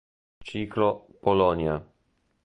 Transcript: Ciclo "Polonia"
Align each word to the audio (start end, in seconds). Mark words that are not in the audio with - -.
Ciclo 0.47 0.87
"Polonia" 1.21 1.75